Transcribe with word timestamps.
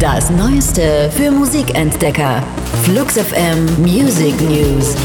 Das 0.00 0.30
Neueste 0.30 1.10
für 1.14 1.30
Musikentdecker. 1.30 2.42
Flux 2.84 3.18
FM 3.18 3.66
Music 3.82 4.40
News. 4.40 4.96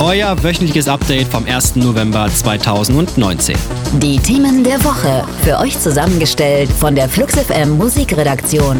Euer 0.00 0.42
wöchentliches 0.42 0.88
Update 0.88 1.28
vom 1.28 1.44
1. 1.44 1.76
November 1.76 2.30
2019. 2.32 3.54
Die 4.00 4.18
Themen 4.18 4.64
der 4.64 4.82
Woche. 4.84 5.22
Für 5.42 5.58
euch 5.58 5.78
zusammengestellt 5.78 6.70
von 6.70 6.94
der 6.94 7.10
Flux 7.10 7.34
FM 7.34 7.76
Musikredaktion. 7.76 8.78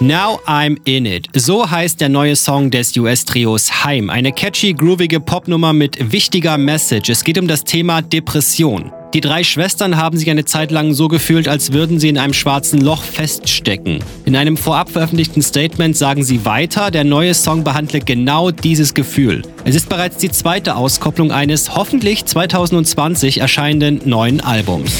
Now 0.00 0.40
I'm 0.48 0.76
in 0.84 1.06
it. 1.06 1.28
So 1.36 1.70
heißt 1.70 2.00
der 2.00 2.08
neue 2.08 2.34
Song 2.34 2.72
des 2.72 2.96
US-Trios 2.96 3.84
Heim. 3.84 4.10
Eine 4.10 4.32
catchy, 4.32 4.72
groovige 4.72 5.20
Popnummer 5.20 5.72
mit 5.72 6.10
wichtiger 6.10 6.58
Message. 6.58 7.10
Es 7.10 7.22
geht 7.22 7.38
um 7.38 7.46
das 7.46 7.62
Thema 7.62 8.02
Depression. 8.02 8.90
Die 9.14 9.20
drei 9.20 9.44
Schwestern 9.44 9.98
haben 9.98 10.16
sich 10.16 10.30
eine 10.30 10.46
Zeit 10.46 10.70
lang 10.70 10.94
so 10.94 11.06
gefühlt, 11.06 11.46
als 11.46 11.74
würden 11.74 12.00
sie 12.00 12.08
in 12.08 12.16
einem 12.16 12.32
schwarzen 12.32 12.80
Loch 12.80 13.02
feststecken. 13.02 13.98
In 14.24 14.34
einem 14.34 14.56
vorab 14.56 14.88
veröffentlichten 14.88 15.42
Statement 15.42 15.94
sagen 15.98 16.24
sie 16.24 16.46
weiter, 16.46 16.90
der 16.90 17.04
neue 17.04 17.34
Song 17.34 17.62
behandelt 17.62 18.06
genau 18.06 18.50
dieses 18.50 18.94
Gefühl. 18.94 19.42
Es 19.64 19.74
ist 19.74 19.90
bereits 19.90 20.16
die 20.16 20.30
zweite 20.30 20.76
Auskopplung 20.76 21.30
eines 21.30 21.74
hoffentlich 21.74 22.24
2020 22.24 23.38
erscheinenden 23.38 24.00
neuen 24.08 24.40
Albums. 24.40 24.94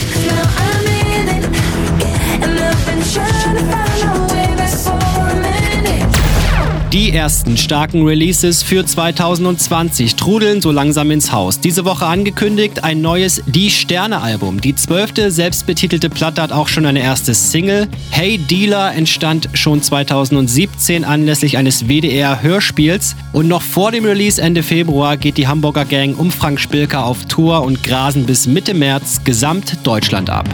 Die 6.93 7.11
ersten 7.11 7.57
starken 7.57 8.05
Releases 8.05 8.63
für 8.63 8.85
2020 8.85 10.15
trudeln 10.15 10.61
so 10.61 10.71
langsam 10.71 11.11
ins 11.11 11.33
Haus. 11.33 11.59
Diese 11.59 11.87
Woche 11.87 12.05
angekündigt 12.05 12.85
ein 12.85 13.01
neues 13.01 13.43
Die 13.47 13.71
Sterne-Album. 13.71 14.61
Die 14.61 14.75
zwölfte 14.75 15.31
selbstbetitelte 15.31 16.11
Platte 16.11 16.43
hat 16.43 16.53
auch 16.53 16.69
schon 16.69 16.85
eine 16.85 17.01
erste 17.01 17.33
Single. 17.33 17.89
Hey 18.11 18.37
Dealer 18.37 18.95
entstand 18.95 19.49
schon 19.55 19.81
2017 19.81 21.07
anlässlich 21.07 21.57
eines 21.57 21.89
WDR-Hörspiels. 21.89 23.17
Und 23.33 23.49
noch 23.49 23.63
vor 23.63 23.91
dem 23.91 24.05
Release 24.05 24.39
Ende 24.39 24.63
Februar 24.63 25.17
geht 25.17 25.39
die 25.39 25.49
Hamburger 25.49 25.87
Gang 25.87 26.19
um 26.19 26.31
Frank 26.31 26.61
Spilker 26.61 27.07
auf 27.07 27.25
Tour 27.25 27.63
und 27.63 27.83
grasen 27.83 28.27
bis 28.27 28.47
Mitte 28.47 28.75
März 28.75 29.25
gesamt 29.25 29.79
Deutschland 29.83 30.29
ab. 30.29 30.47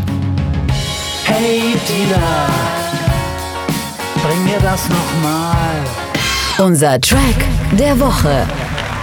Hey 1.25 1.75
Dealer, 1.89 2.49
bring 4.23 4.45
mir 4.45 4.61
das 4.61 4.89
nochmal. 4.89 6.08
Unser 6.59 7.01
Track 7.01 7.37
der 7.79 8.01
Woche. 8.01 8.45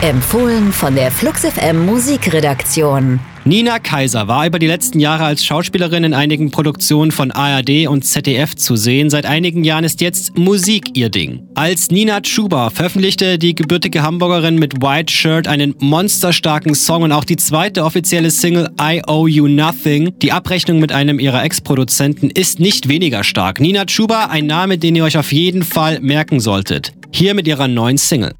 Empfohlen 0.01 0.73
von 0.73 0.93
der 0.93 1.09
Flux 1.09 1.45
FM 1.45 1.85
Musikredaktion. 1.85 3.21
Nina 3.45 3.79
Kaiser 3.79 4.27
war 4.27 4.45
über 4.45 4.59
die 4.59 4.67
letzten 4.67 4.99
Jahre 4.99 5.23
als 5.23 5.45
Schauspielerin 5.45 6.03
in 6.03 6.13
einigen 6.13 6.51
Produktionen 6.51 7.11
von 7.11 7.31
ARD 7.31 7.87
und 7.87 8.03
ZDF 8.03 8.55
zu 8.55 8.75
sehen. 8.75 9.09
Seit 9.09 9.25
einigen 9.25 9.63
Jahren 9.63 9.85
ist 9.85 10.01
jetzt 10.01 10.37
Musik 10.37 10.97
ihr 10.97 11.09
Ding. 11.09 11.47
Als 11.55 11.91
Nina 11.91 12.19
Chuba 12.19 12.71
veröffentlichte 12.71 13.39
die 13.39 13.55
gebürtige 13.55 14.03
Hamburgerin 14.03 14.59
mit 14.59 14.81
White 14.81 15.13
Shirt 15.13 15.47
einen 15.47 15.75
monsterstarken 15.79 16.75
Song 16.75 17.03
und 17.03 17.13
auch 17.13 17.23
die 17.23 17.37
zweite 17.37 17.85
offizielle 17.85 18.31
Single 18.31 18.69
I 18.81 19.01
Owe 19.07 19.29
You 19.29 19.47
Nothing. 19.47 20.19
Die 20.19 20.33
Abrechnung 20.33 20.79
mit 20.79 20.91
einem 20.91 21.19
ihrer 21.19 21.41
Ex-Produzenten 21.41 22.31
ist 22.31 22.59
nicht 22.59 22.89
weniger 22.89 23.23
stark. 23.23 23.61
Nina 23.61 23.85
Chuba, 23.85 24.25
ein 24.25 24.45
Name, 24.45 24.77
den 24.77 24.97
ihr 24.97 25.05
euch 25.05 25.17
auf 25.17 25.31
jeden 25.31 25.63
Fall 25.63 26.01
merken 26.01 26.41
solltet. 26.41 26.91
Hier 27.17 27.33
mit 27.33 27.47
ihrer 27.47 27.69
neuen 27.69 27.97
Single. 27.97 28.33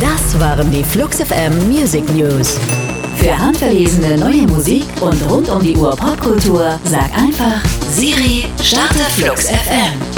Das 0.00 0.38
waren 0.38 0.70
die 0.70 0.84
Flux 0.84 1.16
FM 1.16 1.68
Music 1.68 2.08
News. 2.14 2.60
Für 3.16 3.36
handverlesene 3.36 4.16
neue 4.16 4.42
Musik 4.42 4.84
und 5.00 5.20
rund 5.28 5.48
um 5.48 5.60
die 5.60 5.76
Uhr 5.76 5.96
Popkultur 5.96 6.78
sag 6.84 7.12
einfach 7.18 7.60
Siri, 7.96 8.44
starte 8.60 9.10
Flux 9.10 9.48
FM. 9.48 10.15